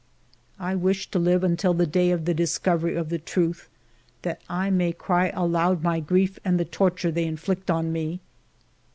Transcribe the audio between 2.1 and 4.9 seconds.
the discovery of the truth, that I